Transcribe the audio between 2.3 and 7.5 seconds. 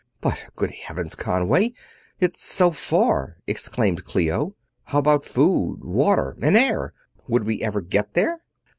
so far!" exclaimed Clio. "How about food, water, and air would